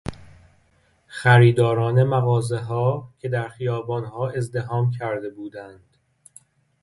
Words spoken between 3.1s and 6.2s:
که در خیابانها ازدحام کرده بودند